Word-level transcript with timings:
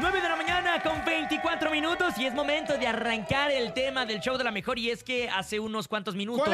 9 0.00 0.22
de 0.22 0.28
la 0.30 0.36
mañana 0.36 0.82
con 0.82 1.04
24 1.04 1.70
minutos 1.70 2.14
y 2.16 2.24
es 2.24 2.32
momento 2.32 2.78
de 2.78 2.86
arrancar 2.86 3.50
el 3.50 3.74
tema 3.74 4.06
del 4.06 4.20
show 4.20 4.38
de 4.38 4.44
la 4.44 4.50
mejor 4.50 4.78
y 4.78 4.88
es 4.90 5.04
que 5.04 5.28
hace 5.28 5.60
unos 5.60 5.88
cuantos 5.88 6.14
minutos 6.14 6.48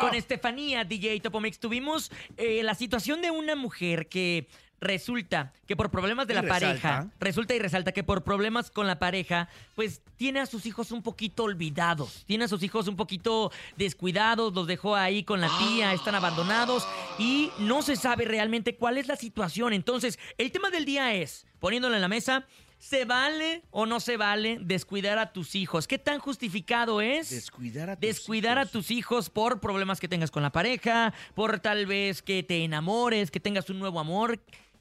con 0.00 0.14
Estefanía 0.14 0.84
DJ 0.84 1.20
Topomix 1.20 1.58
tuvimos 1.58 2.10
eh, 2.38 2.62
la 2.62 2.74
situación 2.74 3.20
de 3.20 3.30
una 3.30 3.54
mujer 3.54 4.08
que 4.08 4.48
resulta 4.80 5.52
que 5.66 5.76
por 5.76 5.90
problemas 5.90 6.26
de 6.26 6.32
Y 6.32 6.36
la 6.36 6.40
resalta. 6.42 6.66
pareja, 6.66 7.10
resulta 7.20 7.54
y 7.54 7.58
resalta 7.58 7.92
que 7.92 8.02
por 8.02 8.24
problemas 8.24 8.70
con 8.70 8.86
la 8.86 8.98
pareja, 8.98 9.50
pues 9.74 10.00
tiene 10.16 10.40
a 10.40 10.46
sus 10.46 10.64
hijos 10.64 10.90
un 10.90 11.02
poquito 11.02 11.44
olvidados, 11.44 12.24
tiene 12.26 12.44
a 12.44 12.48
sus 12.48 12.62
hijos 12.62 12.88
un 12.88 12.96
poquito 12.96 13.52
descuidados, 13.76 14.54
los 14.54 14.66
dejó 14.66 14.96
ahí 14.96 15.22
con 15.22 15.42
la 15.42 15.50
tía, 15.58 15.92
están 15.92 16.14
abandonados 16.14 16.88
y 17.18 17.50
no 17.58 17.82
se 17.82 17.96
sabe 17.96 18.24
realmente 18.24 18.76
cuál 18.76 18.96
es 18.96 19.06
la 19.06 19.16
situación. 19.16 19.74
Entonces, 19.74 20.18
el 20.38 20.50
tema 20.50 20.70
del 20.70 20.86
día 20.86 21.12
es, 21.14 21.46
poniéndolo 21.58 21.94
en 21.94 22.00
la 22.00 22.08
mesa, 22.08 22.46
¿se 22.80 23.04
vale 23.04 23.62
o 23.70 23.86
no 23.86 24.00
se 24.00 24.16
vale 24.16 24.58
descuidar 24.60 25.18
a 25.18 25.32
tus 25.32 25.54
hijos? 25.54 25.86
¿Qué 25.86 25.98
tan 25.98 26.18
justificado 26.18 27.00
es? 27.00 27.30
Descuidar 27.30 27.90
a 27.90 27.94
tus 27.96 28.00
descuidar 28.00 28.58
a 28.58 28.62
hijos. 28.62 28.72
tus 28.72 28.90
hijos 28.90 29.30
por 29.30 29.60
problemas 29.60 30.00
que 30.00 30.08
tengas 30.08 30.30
con 30.32 30.42
la 30.42 30.50
pareja, 30.50 31.12
por 31.34 31.60
tal 31.60 31.86
vez 31.86 32.22
que 32.22 32.42
te 32.42 32.64
enamores, 32.64 33.30
que 33.30 33.38
tengas 33.38 33.70
un 33.70 33.78
nuevo 33.78 34.00
amor. 34.00 34.40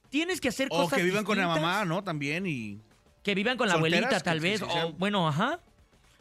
Tienes 0.09 0.41
que 0.41 0.47
hacer 0.47 0.69
O 0.71 0.77
cosas 0.83 0.97
que 0.97 1.03
vivan 1.03 1.23
con 1.23 1.37
la 1.37 1.45
mamá, 1.47 1.85
¿no? 1.85 2.03
También 2.03 2.47
y... 2.47 2.79
Que 3.21 3.35
vivan 3.35 3.57
con 3.57 3.67
la 3.67 3.75
abuelita, 3.75 4.19
tal 4.21 4.39
vez. 4.39 4.61
o, 4.63 4.93
bueno, 4.93 5.27
ajá. 5.27 5.59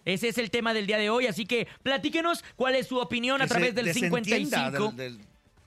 Ese 0.04 0.28
es 0.28 0.36
el 0.38 0.50
tema 0.50 0.74
del 0.74 0.86
día 0.86 0.98
de 0.98 1.08
hoy, 1.10 1.26
así 1.26 1.46
que 1.46 1.68
platíquenos 1.82 2.42
cuál 2.56 2.74
es 2.74 2.86
su 2.88 2.98
opinión 2.98 3.40
a 3.40 3.44
que 3.44 3.48
través 3.50 3.74
del 3.74 3.84
desentienda 3.86 4.24
55. 4.24 4.92
del- 4.96 5.20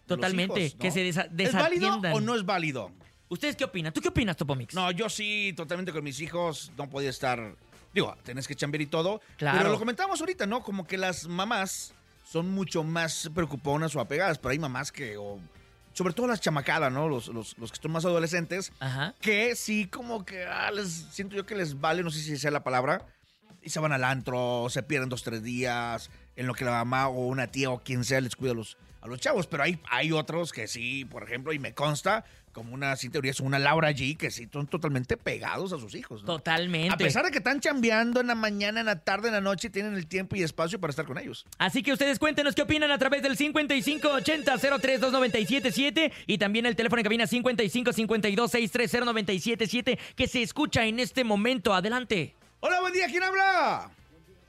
Totalmente, 0.08 0.66
hijos, 0.66 0.76
¿no? 0.76 0.82
que 0.82 0.91
se 0.91 1.05
desa- 1.10 1.30
¿Es 1.38 1.54
válido 1.54 2.02
o 2.12 2.20
no 2.20 2.36
es 2.36 2.44
válido? 2.46 2.91
¿Ustedes 3.31 3.55
qué 3.55 3.63
opinan? 3.63 3.94
¿Tú 3.94 4.02
qué 4.02 4.09
opinas, 4.09 4.35
Topomix? 4.35 4.73
No, 4.76 4.91
yo 4.91 5.08
sí, 5.09 5.53
totalmente 5.55 5.94
con 5.94 6.03
mis 6.03 6.20
hijos, 6.20 6.71
no 6.77 6.90
podía 6.90 7.09
estar... 7.09 7.55
Digo, 7.94 8.13
tenés 8.23 8.45
que 8.45 8.55
chambear 8.55 8.81
y 8.81 8.88
todo. 8.88 9.21
Claro. 9.38 9.57
Pero 9.57 9.71
lo 9.71 9.79
comentábamos 9.79 10.20
ahorita, 10.20 10.46
¿no? 10.48 10.62
Como 10.63 10.85
que 10.85 10.98
las 10.98 11.27
mamás 11.27 11.93
son 12.29 12.49
mucho 12.51 12.84
más 12.84 13.29
preocuponas 13.34 13.96
o 13.96 14.01
apegadas, 14.01 14.38
pero 14.38 14.51
hay 14.51 14.60
mamás 14.60 14.91
que... 14.91 15.15
o- 15.18 15.40
sobre 15.93 16.13
todo 16.13 16.27
las 16.27 16.40
chamacadas, 16.41 16.91
¿no? 16.91 17.07
Los, 17.10 17.27
los, 17.29 17.57
los 17.57 17.71
que 17.71 17.82
son 17.82 17.91
más 17.91 18.04
adolescentes, 18.05 18.71
Ajá. 18.79 19.13
que 19.21 19.55
sí, 19.55 19.88
como 19.88 20.23
que 20.26 20.45
ah, 20.45 20.71
les, 20.71 20.90
siento 20.90 21.35
yo 21.38 21.45
que 21.45 21.55
les 21.55 21.79
vale, 21.82 22.01
no 22.04 22.10
sé 22.12 22.20
si 22.21 22.38
sea 22.38 22.51
la 22.51 22.63
palabra, 22.63 23.05
y 23.62 23.70
se 23.70 23.79
van 23.79 23.91
al 23.91 24.04
antro, 24.04 24.67
se 24.70 24.84
pierden 24.84 25.09
dos, 25.09 25.23
tres 25.23 25.43
días, 25.43 26.09
en 26.35 26.48
lo 26.48 26.54
que 26.54 26.65
la 26.65 26.71
mamá 26.71 27.07
o 27.07 27.27
una 27.27 27.48
tía 27.48 27.70
o 27.70 27.84
quien 27.84 28.04
sea 28.04 28.20
les 28.21 28.35
cuida 28.35 28.51
a 28.51 28.55
los, 28.55 28.77
a 29.01 29.07
los 29.07 29.20
chavos. 29.20 29.48
Pero 29.48 29.63
hay, 29.63 29.79
hay 29.90 30.12
otros 30.12 30.51
que 30.51 30.67
sí, 30.67 31.05
por 31.05 31.23
ejemplo, 31.23 31.54
y 31.54 31.59
me 31.59 31.73
consta, 31.73 32.26
como 32.51 32.73
una, 32.73 32.95
sin 32.95 33.12
teoría, 33.12 33.29
es 33.32 33.39
una 33.39 33.59
Laura 33.59 33.91
G, 33.91 34.17
que 34.17 34.32
sí 34.32 34.49
son 34.51 34.65
totalmente 34.67 35.15
pegados 35.15 35.71
a 35.73 35.77
sus 35.77 35.93
hijos. 35.95 36.23
¿no? 36.23 36.37
Totalmente. 36.37 36.93
A 36.93 36.98
pesar 36.98 37.23
de 37.23 37.29
que 37.32 37.37
están 37.37 37.59
chambeando 37.59 38.20
en 38.20 38.26
la 38.27 38.35
mañana, 38.35 38.79
en 38.79 38.87
la 38.87 38.99
tarde, 38.99 39.27
en 39.27 39.35
la 39.35 39.41
noche, 39.41 39.70
tienen 39.70 39.93
el 39.95 40.07
tiempo 40.07 40.35
y 40.35 40.41
espacio 40.43 40.79
para 40.79 40.89
estar 40.91 41.05
con 41.05 41.17
ellos. 41.17 41.45
Así 41.57 41.84
que 41.84 41.93
ustedes 41.93 42.20
cuéntenos 42.20 42.55
qué 42.55 42.63
opinan 42.63 42.91
a 42.91 42.98
través 42.98 43.21
del 43.21 43.37
5580-032977 43.37 46.12
y 46.27 46.37
también 46.37 46.65
el 46.65 46.76
teléfono 46.76 46.99
en 46.99 47.04
cabina 47.04 47.23
5552-630-977 47.26 49.98
que 50.15 50.27
se 50.27 50.41
escucha 50.41 50.85
en 50.85 50.99
este 50.99 51.23
momento. 51.23 51.73
Adelante. 51.73 52.35
Hola, 52.62 52.79
buen 52.81 52.93
día, 52.93 53.07
¿quién 53.07 53.23
habla? 53.23 53.90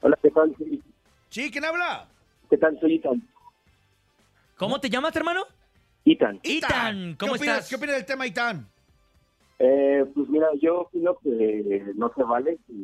Hola, 0.02 0.18
¿qué 0.22 0.30
tal? 0.30 0.54
Soy- 0.58 0.82
Sí, 1.30 1.50
¿quién 1.50 1.64
habla? 1.64 2.06
¿Qué 2.50 2.58
tal? 2.58 2.78
Soy 2.80 2.94
Itan. 2.94 3.22
¿Cómo 4.58 4.78
te 4.80 4.90
llamas, 4.90 5.16
hermano? 5.16 5.44
Itan. 6.04 6.38
Itan, 6.42 7.16
¿cómo 7.18 7.32
¿Qué 7.34 7.38
opinas, 7.38 7.56
estás? 7.56 7.68
¿Qué 7.70 7.76
opinas 7.76 7.96
del 7.96 8.04
tema, 8.06 8.26
Itán? 8.26 8.68
Eh, 9.58 10.04
pues 10.14 10.28
mira, 10.28 10.48
yo 10.60 10.80
opino 10.82 11.16
que 11.22 11.84
no 11.94 12.12
se 12.14 12.22
vale 12.24 12.58
que 12.66 12.74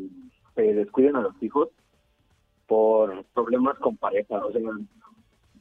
se 0.55 0.63
descuiden 0.75 1.17
a 1.17 1.21
los 1.21 1.35
hijos 1.43 1.69
por 2.67 3.25
problemas 3.35 3.79
con 3.79 3.97
pareja. 3.97 4.37
O 4.45 4.53
sea, 4.53 4.61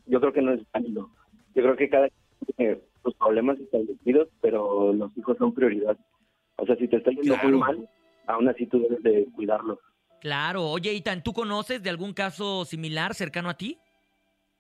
yo 0.06 0.20
creo 0.22 0.34
que 0.34 0.42
no 0.42 0.54
es 0.54 0.62
válido. 0.72 1.10
Yo 1.56 1.64
creo 1.64 1.76
que 1.76 1.90
cada 1.90 2.08
quien 2.10 2.56
tiene 2.56 2.82
sus 3.04 3.16
problemas 3.16 3.60
establecidos, 3.60 4.30
pero 4.42 4.94
los 4.94 5.16
hijos 5.18 5.38
son 5.38 5.54
prioridad. 5.54 5.98
O 6.58 6.66
sea, 6.66 6.76
si 6.78 6.88
te 6.88 6.98
está 6.98 7.10
yendo 7.12 7.34
Claro. 7.34 7.50
muy 7.50 7.58
mal, 7.58 7.90
aún 8.28 8.48
así 8.50 8.68
tú 8.68 8.80
debes 8.80 9.02
de 9.04 9.28
cuidarlos. 9.34 9.80
Claro. 10.22 10.66
Oye, 10.66 10.94
Itan, 10.94 11.24
¿tú 11.24 11.34
conoces 11.34 11.82
de 11.82 11.90
algún 11.90 12.14
caso 12.14 12.66
similar 12.66 13.14
cercano 13.14 13.50
a 13.50 13.56
ti? 13.56 13.78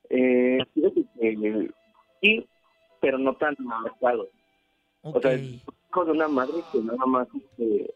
Eh, 0.09 0.59
sí, 2.21 2.47
pero 3.01 3.17
no 3.17 3.35
tan 3.35 3.55
marcado. 3.59 4.29
Ok. 5.01 5.17
O 5.17 5.21
sea, 5.21 5.33
es 5.33 5.63
de 6.05 6.11
una 6.11 6.27
madre 6.27 6.55
que 6.71 6.79
nada 6.79 7.05
más 7.05 7.27
este, 7.33 7.93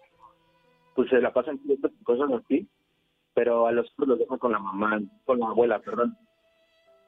pues 0.96 1.10
se 1.10 1.22
la 1.22 1.32
pasan 1.32 1.60
cosas 2.04 2.32
así, 2.32 2.68
pero 3.34 3.68
a 3.68 3.72
los 3.72 3.86
hijos 3.92 4.08
los 4.08 4.20
dejan 4.20 4.40
con 4.40 4.52
la 4.52 4.60
mamá, 4.60 5.00
con 5.26 5.40
la 5.40 5.48
abuela, 5.48 5.80
perdón. 5.80 6.18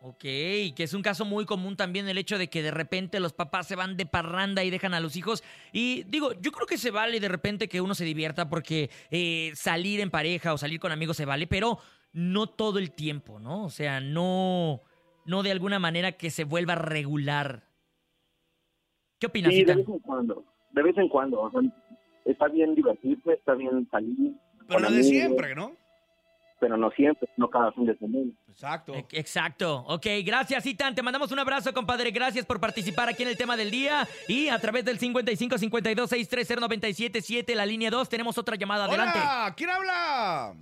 Ok, 0.06 0.19
que 0.19 0.74
es 0.84 0.94
un 0.94 1.02
caso 1.02 1.24
muy 1.24 1.46
común 1.46 1.78
también 1.78 2.09
el 2.09 2.18
hecho 2.18 2.38
de 2.38 2.50
que 2.50 2.62
de 2.62 2.72
repente 2.72 3.22
los 3.22 3.31
papás 3.31 3.68
se 3.68 3.78
van 3.78 3.96
de 3.96 4.06
parranda 4.06 4.62
y 4.62 4.69
dejan 4.69 4.94
a 4.94 5.00
los 5.00 5.16
hijos. 5.16 5.46
Y 5.72 6.03
digo, 6.03 6.34
yo 6.41 6.52
creo 6.52 6.68
que 6.68 6.78
se 6.78 6.91
vale 6.91 7.22
de 7.22 7.30
repente 7.30 7.69
que 7.69 7.80
uno 7.80 7.96
se 7.96 8.03
divierta 8.03 8.50
porque 8.50 8.90
eh, 9.12 9.52
salir 9.56 10.02
en 10.02 10.12
pareja 10.12 10.53
o 10.53 10.58
salir 10.58 10.81
con 10.81 10.92
amigos 10.92 11.16
se 11.16 11.24
vale, 11.24 11.47
pero 11.47 11.78
no 12.12 12.47
todo 12.47 12.80
el 12.80 12.92
tiempo, 12.92 13.40
¿no? 13.40 13.63
O 13.63 13.69
sea, 13.69 14.02
no, 14.02 14.81
no 15.25 15.42
de 15.42 15.52
alguna 15.52 15.80
manera 15.80 16.12
que 16.12 16.31
se 16.31 16.44
vuelva 16.44 16.75
regular. 16.75 17.63
¿Qué 19.19 19.28
opinas, 19.28 19.53
Sí, 19.53 19.63
de 19.63 19.74
vez 19.74 19.88
en 19.88 20.00
cuando, 20.00 20.44
de 20.74 20.84
vez 20.84 20.97
en 20.97 21.08
cuando, 21.08 21.40
o 21.40 21.50
sea, 21.50 21.62
está 22.25 22.50
bien 22.50 22.75
divertirse, 22.75 23.31
está 23.31 23.53
bien 23.53 23.88
salir, 23.90 24.34
Pero 24.68 24.81
no 24.81 24.92
de 24.92 25.02
siempre, 25.02 25.56
¿no? 25.56 25.78
Pero 26.63 26.78
no 26.78 26.90
siempre, 26.91 27.28
no 27.35 27.50
cada 27.50 27.74
fin 27.74 27.85
de 27.85 27.97
semana. 27.97 28.31
Exacto. 28.47 28.94
E- 28.96 29.06
Exacto. 29.12 29.84
Ok, 29.90 30.06
gracias, 30.24 30.66
Itan. 30.66 30.96
Te 30.96 31.01
mandamos 31.03 31.29
un 31.34 31.40
abrazo, 31.40 31.74
compadre. 31.74 32.09
Gracias 32.12 32.46
por 32.46 32.62
participar 32.62 33.09
aquí 33.09 33.24
en 33.24 33.28
el 33.29 33.35
tema 33.38 33.57
del 33.57 33.69
día. 33.69 34.07
Y 34.29 34.47
a 34.47 34.57
través 34.59 34.85
del 34.85 34.97
55 34.97 35.57
52 35.57 36.09
630 36.09 36.62
977, 36.62 37.53
la 37.53 37.66
línea 37.66 37.90
2, 37.91 38.07
tenemos 38.07 38.38
otra 38.38 38.56
llamada. 38.56 38.85
Adelante. 38.85 39.19
Hola, 39.19 39.53
¿quién 39.57 39.69
habla? 39.72 40.53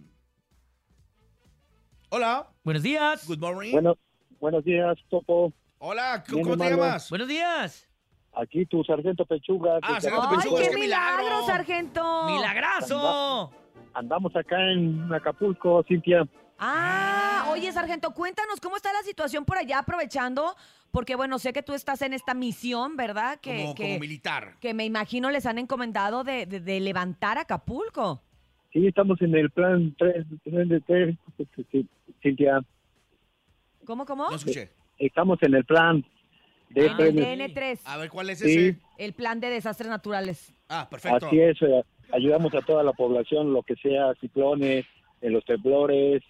Hola, 2.09 2.47
Buenos 2.63 2.81
días. 2.81 3.27
good 3.27 3.37
morning. 3.37 3.71
Bueno, 3.73 3.95
buenos 4.39 4.63
días, 4.63 4.97
Topo. 5.07 5.53
Hola, 5.77 6.23
¿cómo, 6.27 6.41
cómo 6.41 6.57
te 6.57 6.69
llamas? 6.71 7.09
Buenos 7.11 7.27
días. 7.27 7.87
Aquí 8.33 8.65
tu 8.65 8.83
sargento 8.83 9.23
Pechuga. 9.25 9.77
Ah, 9.83 10.01
sargento 10.01 10.29
Pechuga. 10.31 10.59
¡Ay, 10.61 10.65
¡Qué 10.65 10.71
qué 10.71 10.77
milagro! 10.79 11.23
milagro, 11.25 11.45
sargento! 11.45 12.23
¡Milagrazo! 12.25 13.51
Andamos 13.93 14.35
acá 14.35 14.57
en 14.71 15.11
Acapulco, 15.13 15.83
Cintia. 15.87 16.25
Ah, 16.57 17.47
oye, 17.51 17.71
sargento, 17.71 18.11
cuéntanos 18.13 18.59
cómo 18.61 18.75
está 18.77 18.93
la 18.93 19.01
situación 19.01 19.45
por 19.45 19.57
allá, 19.57 19.79
aprovechando, 19.79 20.55
porque 20.91 21.15
bueno, 21.15 21.39
sé 21.39 21.53
que 21.53 21.63
tú 21.63 21.73
estás 21.73 22.01
en 22.03 22.13
esta 22.13 22.33
misión, 22.33 22.95
¿verdad? 22.95 23.39
Que, 23.41 23.63
como, 23.63 23.75
que, 23.75 23.83
como 23.83 23.99
militar. 23.99 24.55
que 24.59 24.73
me 24.73 24.85
imagino 24.85 25.31
les 25.31 25.45
han 25.45 25.57
encomendado 25.57 26.23
de, 26.23 26.45
de- 26.45 26.59
de 26.59 26.79
levantar 26.79 27.37
Acapulco. 27.37 28.21
Sí, 28.71 28.87
estamos 28.87 29.21
en 29.21 29.35
el 29.35 29.49
plan 29.49 29.93
3, 29.97 30.25
de 30.45 30.81
3, 30.81 31.17
Cintia. 32.21 32.59
¿Cómo, 33.85 34.05
cómo? 34.05 34.29
No 34.29 34.35
escuché. 34.35 34.69
Estamos 34.99 35.39
en 35.41 35.55
el 35.55 35.65
plan 35.65 36.05
de 36.69 36.87
Ah, 36.89 36.93
tres- 36.95 37.15
de- 37.15 37.21
DN3, 37.37 37.79
A 37.85 37.97
ver, 37.97 38.09
¿cuál 38.09 38.29
es 38.29 38.39
Sí. 38.39 38.51
ese? 38.69 38.79
el 38.99 39.13
plan 39.13 39.39
de 39.39 39.49
desastres 39.49 39.89
naturales. 39.89 40.53
Ah, 40.69 40.87
perfecto. 40.89 41.25
Así 41.27 41.39
es, 41.41 41.57
ayudamos 42.13 42.53
a 42.55 42.61
toda 42.61 42.83
la 42.83 42.93
población, 42.93 43.53
lo 43.53 43.63
que 43.63 43.75
sea, 43.75 44.13
ciclones, 44.19 44.85
en 45.21 45.33
los 45.33 45.45
temblores. 45.45 46.23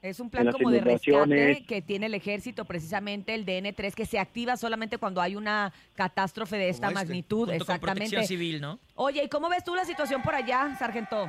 Es 0.00 0.20
un 0.20 0.30
plan 0.30 0.50
como 0.52 0.70
de 0.70 0.80
rescate 0.80 1.64
que 1.66 1.82
tiene 1.82 2.06
el 2.06 2.14
ejército, 2.14 2.64
precisamente 2.64 3.34
el 3.34 3.44
DN3, 3.44 3.94
que 3.94 4.06
se 4.06 4.20
activa 4.20 4.56
solamente 4.56 4.96
cuando 4.98 5.20
hay 5.20 5.34
una 5.34 5.72
catástrofe 5.94 6.56
de 6.56 6.68
esta 6.68 6.86
este, 6.86 6.94
magnitud. 6.94 7.48
Junto 7.48 7.50
con 7.50 7.56
Exactamente. 7.56 8.10
protección 8.10 8.24
civil, 8.24 8.60
¿no? 8.60 8.78
Oye, 8.94 9.24
¿y 9.24 9.28
cómo 9.28 9.48
ves 9.48 9.64
tú 9.64 9.74
la 9.74 9.84
situación 9.84 10.22
por 10.22 10.36
allá, 10.36 10.76
sargento? 10.78 11.28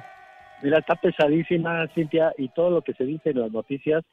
Mira, 0.61 0.77
está 0.77 0.95
pesadísima, 0.95 1.87
Cintia, 1.95 2.31
y 2.37 2.49
todo 2.49 2.69
lo 2.69 2.81
que 2.83 2.93
se 2.93 3.05
dice 3.05 3.31
en 3.31 3.39
las 3.39 3.51
noticias, 3.51 4.03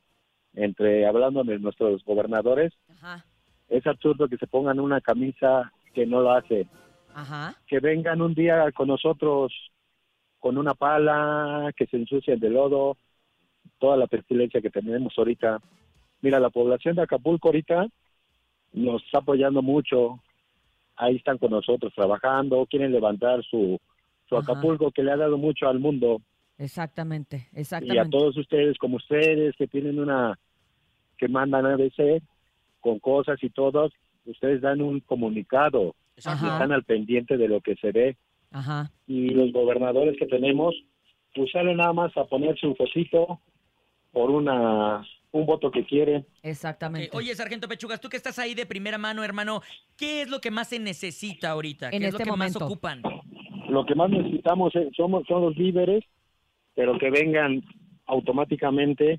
entre 0.55 1.07
hablando 1.07 1.45
de 1.45 1.59
nuestros 1.59 2.03
gobernadores, 2.05 2.73
Ajá, 2.89 3.27
es 3.69 3.87
absurdo 3.87 4.27
que 4.29 4.39
se 4.39 4.47
pongan 4.47 4.81
una 4.81 5.03
camisa 5.03 5.71
que 5.93 6.07
no 6.07 6.23
lo 6.23 6.31
hace. 6.33 6.67
ajá. 7.15 7.55
que 7.67 7.81
vengan 7.81 8.23
un 8.23 8.33
día 8.35 8.71
con 8.73 8.89
nosotros 8.89 9.53
con 10.41 10.59
una 10.59 10.75
pala, 10.75 11.73
que 11.77 11.87
se 11.87 11.97
ensucien 11.97 12.39
de 12.39 12.51
lodo, 12.51 12.97
toda 13.79 13.97
la 13.97 14.07
pestilencia 14.07 14.61
que 14.61 14.71
tenemos 14.71 15.15
ahorita. 15.17 15.61
Mira, 16.23 16.41
la 16.41 16.51
población 16.51 16.97
de 16.97 17.03
Acapulco 17.03 17.49
ahorita 17.49 17.87
nos 18.73 19.03
está 19.05 19.19
apoyando 19.19 19.63
mucho, 19.63 20.21
ahí 20.97 21.17
están 21.17 21.39
con 21.39 21.51
nosotros 21.51 21.93
trabajando, 21.95 22.67
quieren 22.67 22.93
levantar 22.93 23.43
su, 23.45 23.79
su 24.29 24.37
Ajá. 24.37 24.53
Acapulco 24.53 24.91
que 24.91 25.03
le 25.03 25.13
ha 25.13 25.17
dado 25.17 25.39
mucho 25.39 25.69
al 25.69 25.79
mundo 25.79 26.21
Exactamente, 26.59 27.49
y 27.53 27.59
a 27.59 27.61
exactamente. 27.61 28.09
todos 28.11 28.37
ustedes 28.37 28.79
como 28.79 28.97
ustedes 28.97 29.55
que 29.57 29.67
tienen 29.67 29.99
una, 29.99 30.39
que 31.19 31.29
mandan 31.29 31.67
a 31.67 31.77
veces 31.77 32.23
con 32.81 32.99
cosas 32.99 33.43
y 33.43 33.51
todos, 33.51 33.93
ustedes 34.25 34.61
dan 34.63 34.81
un 34.81 35.01
comunicado, 35.01 35.95
Exacto. 36.17 36.47
Ajá. 36.47 36.55
están 36.55 36.73
al 36.73 36.85
pendiente 36.85 37.37
de 37.37 37.49
lo 37.49 37.61
que 37.61 37.77
se 37.77 37.93
ve 37.93 38.17
Ajá. 38.57 38.91
y 39.07 39.29
los 39.31 39.53
gobernadores 39.53 40.17
que 40.19 40.27
tenemos, 40.27 40.75
pues 41.35 41.51
salen 41.53 41.77
nada 41.77 41.93
más 41.93 42.17
a 42.17 42.25
ponerse 42.25 42.67
un 42.67 42.75
focito 42.75 43.41
por 44.13 44.31
una 44.31 45.07
un 45.33 45.45
voto 45.45 45.71
que 45.71 45.85
quiere. 45.85 46.25
Exactamente. 46.43 47.09
Eh, 47.09 47.11
oye, 47.13 47.35
Sargento 47.35 47.69
Pechugas, 47.69 48.01
tú 48.01 48.09
que 48.09 48.17
estás 48.17 48.39
ahí 48.39 48.55
de 48.55 48.65
primera 48.65 48.97
mano, 48.97 49.23
hermano, 49.23 49.61
¿qué 49.99 50.23
es 50.23 50.31
lo 50.31 50.41
que 50.41 50.51
más 50.51 50.69
se 50.71 50.79
necesita 50.79 51.51
ahorita? 51.51 51.91
¿Qué 51.91 51.97
En 51.97 52.05
es 52.05 52.13
lo 52.13 52.17
este 52.19 52.25
que 52.25 52.31
momento. 52.31 52.61
más 52.61 52.67
ocupan? 52.71 53.03
Lo 53.69 53.85
que 53.85 53.95
más 53.95 54.09
necesitamos 54.09 54.75
es- 54.75 54.89
somos, 54.97 55.27
son 55.29 55.43
los 55.43 55.55
víveres, 55.55 56.03
pero 56.75 56.97
que 56.99 57.11
vengan 57.11 57.63
automáticamente 58.07 59.19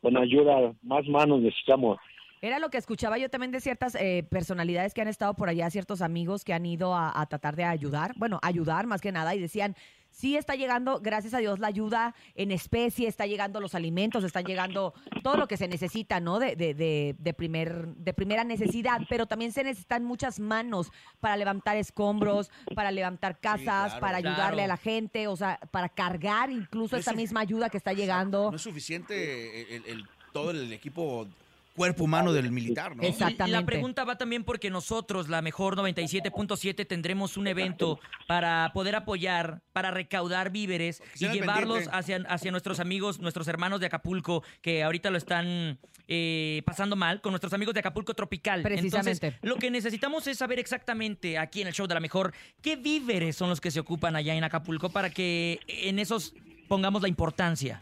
con 0.00 0.16
ayuda, 0.16 0.74
más 0.82 1.06
manos 1.06 1.40
necesitamos. 1.42 1.98
Era 2.44 2.58
lo 2.58 2.70
que 2.70 2.76
escuchaba 2.78 3.18
yo 3.18 3.30
también 3.30 3.52
de 3.52 3.60
ciertas 3.60 3.94
eh, 3.94 4.26
personalidades 4.28 4.94
que 4.94 5.00
han 5.00 5.06
estado 5.06 5.34
por 5.34 5.48
allá, 5.48 5.70
ciertos 5.70 6.02
amigos 6.02 6.42
que 6.44 6.52
han 6.52 6.66
ido 6.66 6.92
a, 6.92 7.18
a 7.20 7.26
tratar 7.26 7.54
de 7.54 7.62
ayudar, 7.62 8.14
bueno, 8.16 8.40
ayudar 8.42 8.86
más 8.88 9.00
que 9.00 9.12
nada, 9.12 9.32
y 9.36 9.38
decían, 9.40 9.76
sí 10.10 10.36
está 10.36 10.56
llegando, 10.56 10.98
gracias 11.00 11.34
a 11.34 11.38
Dios, 11.38 11.60
la 11.60 11.68
ayuda 11.68 12.16
en 12.34 12.50
especie, 12.50 13.06
está 13.06 13.26
llegando 13.26 13.60
los 13.60 13.76
alimentos, 13.76 14.24
están 14.24 14.44
llegando 14.44 14.92
todo 15.22 15.36
lo 15.36 15.46
que 15.46 15.56
se 15.56 15.68
necesita, 15.68 16.18
¿no? 16.18 16.40
De, 16.40 16.56
de, 16.56 16.74
de, 16.74 17.14
de 17.16 17.32
primer, 17.32 17.86
de 17.94 18.12
primera 18.12 18.42
necesidad, 18.42 19.00
pero 19.08 19.26
también 19.26 19.52
se 19.52 19.62
necesitan 19.62 20.04
muchas 20.04 20.40
manos 20.40 20.90
para 21.20 21.36
levantar 21.36 21.76
escombros, 21.76 22.50
para 22.74 22.90
levantar 22.90 23.38
casas, 23.38 23.92
claro. 23.92 24.00
para 24.00 24.16
ayudarle 24.18 24.32
Claro. 24.42 24.64
a 24.64 24.66
la 24.66 24.76
gente, 24.78 25.28
o 25.28 25.36
sea, 25.36 25.60
para 25.70 25.88
cargar 25.88 26.50
incluso 26.50 26.96
No 26.96 26.98
esta 26.98 27.12
es 27.12 27.16
misma 27.16 27.38
ayuda 27.38 27.70
que 27.70 27.76
está 27.76 27.92
llegando. 27.92 28.50
No 28.50 28.56
es 28.56 28.62
suficiente 28.62 29.76
el, 29.76 29.84
el- 29.86 30.04
todo 30.32 30.50
el 30.50 30.72
equipo 30.72 31.28
cuerpo 31.74 32.04
humano 32.04 32.32
del 32.32 32.50
militar, 32.52 32.96
¿no? 32.96 33.02
Y 33.02 33.06
la 33.06 33.12
Exactamente. 33.12 33.64
pregunta 33.64 34.04
va 34.04 34.16
también 34.16 34.44
porque 34.44 34.70
nosotros, 34.70 35.28
la 35.28 35.42
mejor 35.42 35.76
97.7, 35.76 36.86
tendremos 36.86 37.36
un 37.36 37.46
evento 37.46 37.98
para 38.26 38.70
poder 38.74 38.94
apoyar, 38.94 39.62
para 39.72 39.90
recaudar 39.90 40.50
víveres 40.50 41.02
y 41.18 41.28
llevarlos 41.28 41.88
pendiente. 41.88 41.96
hacia, 41.96 42.16
hacia 42.28 42.50
nuestros 42.50 42.80
amigos, 42.80 43.20
nuestros 43.20 43.48
hermanos 43.48 43.80
de 43.80 43.86
Acapulco, 43.86 44.42
que 44.60 44.82
ahorita 44.82 45.10
lo 45.10 45.18
están 45.18 45.78
eh, 46.08 46.62
pasando 46.66 46.96
mal, 46.96 47.20
con 47.20 47.32
nuestros 47.32 47.52
amigos 47.52 47.74
de 47.74 47.80
Acapulco 47.80 48.14
Tropical. 48.14 48.62
Precisamente. 48.62 49.26
Entonces, 49.28 49.40
lo 49.42 49.56
que 49.56 49.70
necesitamos 49.70 50.26
es 50.26 50.38
saber 50.38 50.58
exactamente 50.58 51.38
aquí 51.38 51.62
en 51.62 51.68
el 51.68 51.74
show 51.74 51.86
de 51.86 51.94
la 51.94 52.00
mejor 52.00 52.34
qué 52.60 52.76
víveres 52.76 53.36
son 53.36 53.48
los 53.48 53.60
que 53.60 53.70
se 53.70 53.80
ocupan 53.80 54.16
allá 54.16 54.34
en 54.34 54.44
Acapulco 54.44 54.90
para 54.90 55.10
que 55.10 55.60
en 55.66 55.98
esos 55.98 56.34
pongamos 56.68 57.02
la 57.02 57.08
importancia. 57.08 57.80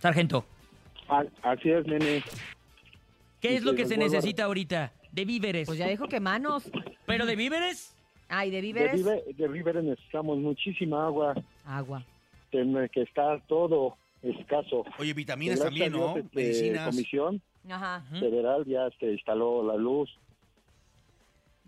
Sargento, 0.00 0.44
Así 1.42 1.70
es, 1.70 1.86
nene. 1.86 2.22
¿qué 3.40 3.56
es 3.56 3.62
lo 3.62 3.72
que 3.72 3.82
que 3.82 3.86
se 3.88 3.96
necesita 3.96 4.44
ahorita 4.44 4.92
de 5.12 5.24
víveres? 5.24 5.66
Pues 5.66 5.78
ya 5.78 5.86
dijo 5.88 6.08
que 6.08 6.20
manos. 6.20 6.70
¿Pero 7.06 7.26
de 7.26 7.36
víveres? 7.36 7.94
Ay, 8.28 8.50
de 8.50 8.56
De, 8.56 8.62
víveres. 8.62 9.04
vive- 9.04 9.22
de 9.36 9.48
víveres 9.48 9.84
necesitamos 9.84 10.38
muchísima 10.38 11.06
agua, 11.06 11.34
Agua. 11.66 12.02
tiene 12.50 12.88
que 12.88 13.02
está 13.02 13.38
todo 13.46 13.96
escaso. 14.22 14.84
Oye, 14.98 15.12
vitaminas 15.12 15.60
también, 15.60 15.92
Dios, 15.92 16.14
¿no? 16.14 16.16
este, 16.18 16.36
Medicinas. 16.36 16.86
Comisión 16.90 17.42
Ajá. 17.68 18.02
Federal 18.18 18.64
ya 18.64 18.88
se 18.98 19.12
instaló 19.12 19.62
la 19.66 19.76
luz. 19.76 20.10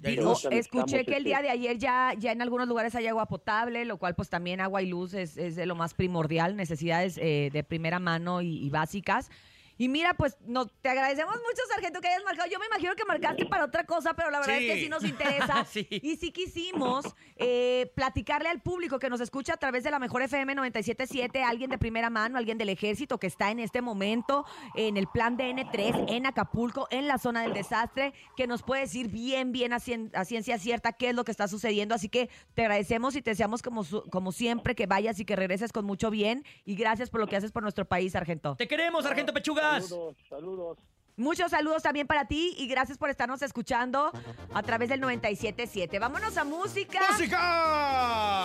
Escuché 0.03 1.05
que 1.05 1.13
el 1.13 1.19
este, 1.19 1.29
día 1.29 1.43
de 1.43 1.51
ayer 1.51 1.79
ya, 1.79 2.13
ya 2.19 2.33
en 2.33 2.43
algunos 2.43 2.69
lugares 2.69 2.95
hay 2.95 3.07
agua 3.07 3.27
potable, 3.27 3.85
lo 3.85 3.97
cual 3.97 4.15
pues 4.15 4.29
también 4.29 4.61
agua 4.61 4.83
y 4.83 4.87
luz 4.87 5.15
es, 5.15 5.37
es 5.37 5.57
de 5.57 5.65
lo 5.65 5.75
más 5.75 5.95
primordial, 5.95 6.55
necesidades 6.57 7.19
eh, 7.19 7.51
de 7.53 7.65
primera 7.65 7.99
mano 7.99 8.43
y, 8.43 8.59
y 8.59 8.71
básicas. 8.71 9.31
Y 9.79 9.89
mira, 9.89 10.15
pues 10.15 10.37
no, 10.47 10.67
te 10.67 10.89
agradecemos 10.89 11.35
mucho, 11.37 11.63
Sargento, 11.71 12.01
que 12.01 12.09
hayas 12.09 12.25
marcado. 12.25 12.49
Yo 12.51 12.59
me 12.59 12.67
imagino 12.67 12.95
que 12.95 13.05
marcaste 13.05 13.45
para 13.47 13.65
otra 13.65 13.85
cosa, 13.85 14.15
pero 14.15 14.31
la 14.31 14.41
verdad 14.41 14.57
es 14.59 14.73
que 14.75 14.81
Sí. 14.83 14.89
nos 14.89 15.05
interesa. 15.05 15.65
Sí. 15.71 15.87
Y 15.91 16.17
sí 16.17 16.31
quisimos 16.33 17.05
eh, 17.37 17.91
platicarle 17.95 18.49
al 18.49 18.63
público 18.63 18.99
que 18.99 19.11
nos 19.11 19.21
escucha 19.21 19.55
a 19.55 19.57
través 19.57 19.85
de 19.85 19.91
la 19.91 19.99
mejor 19.99 20.23
FM 20.23 20.55
977, 20.55 21.43
alguien 21.43 21.71
de 21.71 21.79
primera 21.79 22.09
mano, 22.11 22.39
alguien 22.39 22.57
del 22.59 22.69
ejército 22.71 23.19
que 23.19 23.27
está 23.27 23.51
en 23.51 23.59
este 23.59 23.83
momento 23.83 24.45
en 24.75 24.97
el 24.97 25.07
plan 25.09 25.37
de 25.37 25.51
N3 25.51 26.07
en 26.09 26.27
Acapulco, 26.27 26.87
en 26.91 27.07
la 27.09 27.19
zona 27.19 27.43
del 27.43 27.53
desastre, 27.53 28.15
que 28.37 28.47
nos 28.47 28.63
puede 28.63 28.83
decir 28.83 29.09
bien, 29.09 29.53
bien 29.53 29.73
a, 29.73 29.79
cien- 29.79 30.11
a 30.15 30.25
ciencia 30.25 30.59
cierta 30.59 30.93
qué 30.93 31.11
es 31.11 31.15
lo 31.15 31.25
que 31.25 31.31
está 31.33 31.49
sucediendo. 31.49 31.95
Así 31.95 32.09
que 32.09 32.31
te 32.55 32.63
agradecemos 32.63 33.15
y 33.17 33.23
te 33.23 33.31
deseamos 33.31 33.63
como, 33.63 33.85
como 34.11 34.33
siempre 34.33 34.75
que 34.75 34.87
vayas 34.87 35.19
y 35.21 35.25
que 35.25 35.37
regreses 35.37 35.73
con 35.73 35.85
mucho 35.85 36.11
bien. 36.11 36.45
Y 36.65 36.75
gracias 36.77 37.11
por 37.11 37.21
lo 37.21 37.27
que 37.27 37.37
haces 37.37 37.53
por 37.53 37.63
nuestro 37.63 37.85
país, 37.85 38.13
Sargento. 38.13 38.57
Te 38.57 38.69
queremos, 38.69 39.05
Sargento 39.05 39.33
Saludos, 39.75 40.17
saludos. 40.29 40.79
Muchos 41.19 41.51
saludos 41.51 41.83
también 41.83 42.07
para 42.07 42.27
ti 42.27 42.55
y 42.59 42.67
gracias 42.69 42.99
por 42.99 43.09
estarnos 43.09 43.41
escuchando 43.41 44.13
a 44.53 44.63
través 44.63 44.91
del 44.91 45.01
977. 45.01 45.99
Vámonos 45.99 46.37
a 46.37 46.45
música. 46.45 47.01
¡Música! 47.11 48.45